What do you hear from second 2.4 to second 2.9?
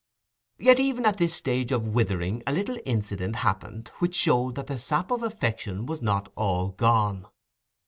a little